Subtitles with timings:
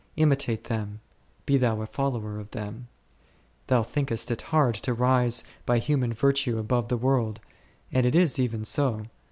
[0.15, 0.99] Imitate them,
[1.45, 2.87] be thou a follower of them.
[3.67, 7.39] Thou thinkest it hard to rise by human virtue above the world;
[7.91, 9.05] and it is even so.